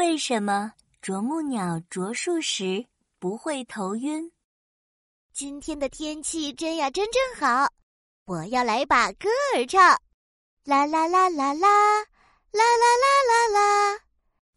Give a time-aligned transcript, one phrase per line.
[0.00, 2.86] 为什么啄木鸟啄树时
[3.18, 4.32] 不会头晕？
[5.30, 7.70] 今天的天气真呀真正好，
[8.24, 9.98] 我要来把歌儿唱，
[10.64, 11.68] 啦啦啦啦啦，
[12.50, 13.48] 啦啦啦啦
[13.92, 14.00] 啦。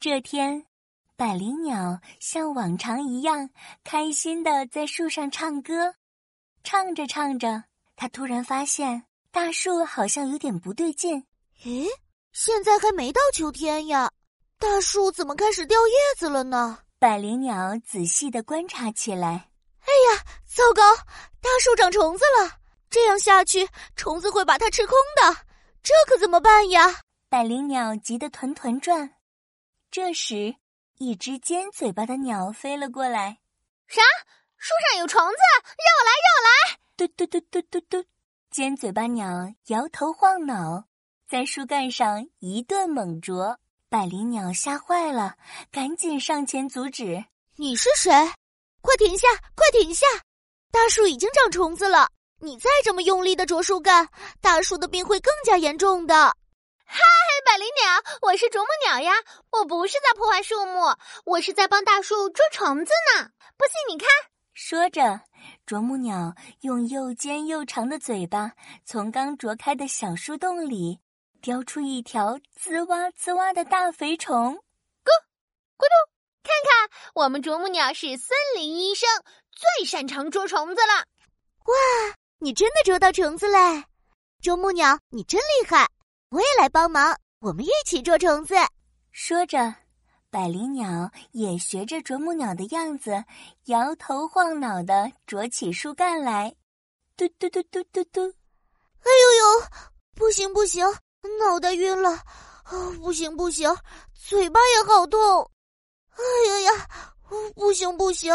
[0.00, 0.66] 这天，
[1.14, 3.48] 百灵鸟像往常一样
[3.84, 5.94] 开心的在树上唱歌，
[6.64, 7.62] 唱着唱着，
[7.94, 11.24] 它突然发现大树好像有点不对劲。
[11.62, 11.86] 诶，
[12.32, 14.10] 现在还没到秋天呀。
[14.58, 16.80] 大树怎么开始掉叶子了呢？
[16.98, 19.50] 百灵鸟仔细的观察起来。
[19.82, 20.82] 哎呀，糟糕！
[21.40, 22.58] 大树长虫子了，
[22.90, 25.46] 这样下去，虫子会把它吃空的，
[25.80, 27.00] 这可怎么办呀？
[27.28, 29.14] 百灵鸟急得团团转。
[29.92, 30.56] 这时，
[30.98, 33.38] 一只尖嘴巴的鸟飞了过来。
[33.86, 34.02] 啥？
[34.56, 35.38] 树上有虫子！
[35.78, 36.78] 绕来绕来！
[36.96, 38.04] 嘟嘟嘟嘟嘟嘟！
[38.50, 40.88] 尖嘴巴鸟摇头晃脑，
[41.28, 43.56] 在树干上一顿猛啄。
[43.90, 45.34] 百灵鸟吓坏了，
[45.72, 47.24] 赶紧上前阻止。
[47.56, 48.12] 你是谁？
[48.82, 49.26] 快停下！
[49.54, 50.04] 快停下！
[50.70, 52.06] 大树已经长虫子了，
[52.38, 54.06] 你再这么用力的啄树干，
[54.42, 56.14] 大树的病会更加严重的。
[56.84, 57.00] 嗨，
[57.46, 59.14] 百灵鸟，我是啄木鸟呀，
[59.52, 63.30] 我不是在破坏树木，我是在帮大树捉虫子呢。
[63.56, 64.06] 不信你看。
[64.52, 65.22] 说着，
[65.64, 68.52] 啄木鸟用又尖又长的嘴巴
[68.84, 71.00] 从刚啄开的小树洞里。
[71.40, 75.10] 叼出一条滋哇滋哇的大肥虫，咕
[75.76, 76.10] 咕嘟！
[76.42, 79.08] 看看，我们啄木鸟是森林医生，
[79.52, 81.04] 最擅长捉虫子了。
[81.64, 81.74] 哇，
[82.38, 83.84] 你真的捉到虫子嘞！
[84.40, 85.88] 啄木鸟，你真厉害！
[86.30, 88.54] 我也来帮忙，我们一起捉虫子。
[89.12, 89.74] 说着，
[90.30, 93.24] 百灵鸟也学着啄木鸟的样子，
[93.66, 96.54] 摇头晃脑的啄起树干来。
[97.16, 98.22] 嘟嘟嘟嘟嘟嘟！
[98.22, 99.66] 哎呦呦，
[100.14, 100.84] 不行不行！
[101.40, 102.10] 脑袋晕了，
[102.70, 103.68] 哦，不行不行，
[104.14, 105.50] 嘴巴也好痛，
[106.10, 106.88] 哎呀呀，
[107.54, 108.32] 不行不行！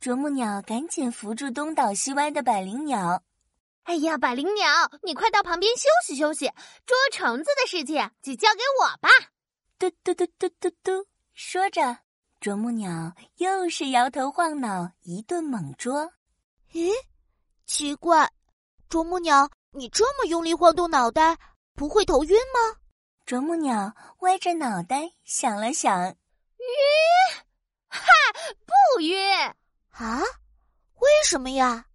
[0.00, 3.22] 啄木鸟赶紧扶住东倒西歪的百灵鸟。
[3.84, 4.66] 哎呀，百灵鸟，
[5.02, 6.46] 你快到旁边休息休息，
[6.84, 9.08] 捉虫子的事情就交给我吧。
[9.78, 11.98] 嘟嘟嘟嘟嘟嘟，说着，
[12.40, 16.10] 啄木鸟又是摇头晃脑，一顿猛捉。
[16.72, 16.92] 咦，
[17.66, 18.30] 奇怪，
[18.88, 21.38] 啄木鸟，你这么用力晃动脑袋。
[21.76, 22.80] 不会头晕吗？
[23.26, 26.16] 啄木鸟歪着脑袋想了想，晕？
[27.88, 28.00] 哈，
[28.64, 29.18] 不晕
[29.90, 30.22] 啊？
[30.94, 31.86] 为什么呀？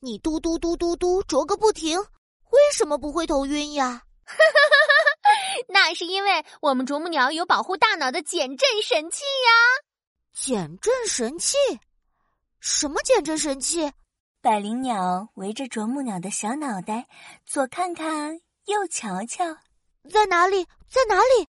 [0.00, 4.04] 你嘟嘟嘟嘟嘟啄个不停，为什么不会头晕呀？
[5.68, 9.50] 那是因为我们啄木鸟有保护大脑的减震神器呀！
[10.32, 11.56] 减震神器？
[12.60, 13.92] 什么减震神器？
[14.40, 17.08] 百灵鸟围着啄木鸟的小脑袋
[17.44, 18.40] 左看看。
[18.66, 19.58] 又瞧瞧，
[20.10, 20.64] 在哪里？
[20.88, 21.48] 在哪里？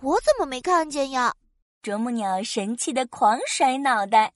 [0.00, 1.34] 我怎么没看见呀？
[1.82, 4.32] 啄木鸟神气的狂甩脑袋，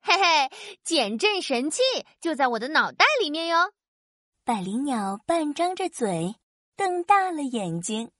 [0.00, 0.50] 嘿嘿，
[0.82, 1.82] 减震神器
[2.18, 3.72] 就在我的脑袋里面哟。
[4.42, 6.34] 百灵鸟半张着嘴，
[6.76, 8.10] 瞪大了眼睛，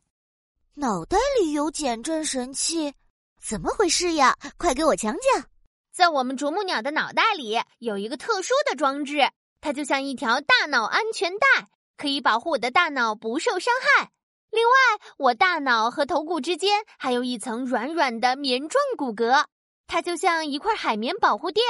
[0.74, 2.94] 脑袋里有减震神器，
[3.42, 4.36] 怎么回事呀？
[4.58, 5.46] 快给我讲讲。
[5.90, 9.30] 在我们啄木鸟的脑袋里有一个特殊的装置，
[9.62, 11.68] 它就像一条大脑安全带。
[12.00, 14.10] 可以保护我的大脑不受伤害。
[14.50, 14.72] 另外，
[15.18, 19.44] 我大脑和头骨之间还有一层软软的棉状骨骼，
[19.86, 21.62] 它就像一块海绵保护垫，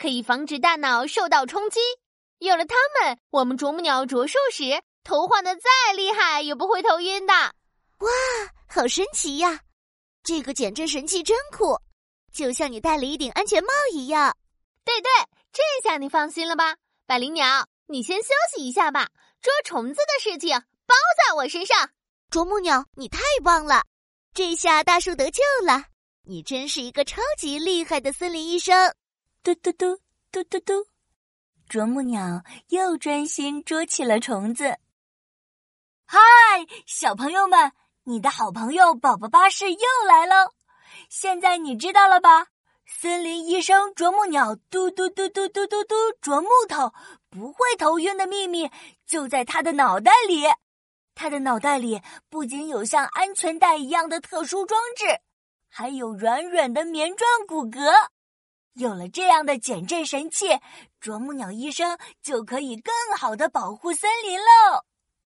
[0.00, 1.80] 可以防止大脑受到冲击。
[2.38, 7.34] 有了它们，我们啄木鸟啄树时，头晃得再厉害也不会头晕的。
[7.34, 8.08] 哇，
[8.66, 9.60] 好神奇呀！
[10.22, 11.78] 这个减震神器真酷，
[12.32, 14.34] 就像你戴了一顶安全帽一样。
[14.82, 15.10] 对对，
[15.52, 16.74] 这下你放心了吧？
[17.06, 19.08] 百灵鸟，你先休息一下吧。
[19.44, 21.90] 捉虫子的事情包在我身上。
[22.30, 23.84] 啄木鸟，你太棒了！
[24.32, 25.84] 这下大树得救了。
[26.22, 28.94] 你真是一个超级厉害的森林医生。
[29.42, 29.98] 嘟嘟嘟
[30.32, 30.86] 嘟嘟嘟，
[31.68, 34.78] 啄木鸟又专心捉起了虫子。
[36.06, 36.18] 嗨，
[36.86, 37.70] 小朋友们，
[38.04, 40.54] 你的好朋友宝宝巴士又来了。
[41.10, 42.46] 现在你知道了吧？
[42.86, 46.94] 森林医生啄木鸟，嘟嘟嘟嘟嘟嘟嘟，啄木头
[47.34, 48.70] 不会头晕的秘密
[49.08, 50.44] 就在他的脑袋里。
[51.16, 52.00] 他的脑袋里
[52.30, 55.04] 不仅有像安全带一样的特殊装置，
[55.68, 57.92] 还有软软的棉状骨骼。
[58.74, 60.60] 有了这样的减震神器，
[61.00, 64.84] 啄木鸟医生就可以更好的保护森林喽。